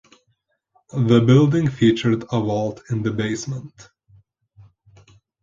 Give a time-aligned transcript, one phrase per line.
[0.93, 3.89] The building featured a vault in the basement.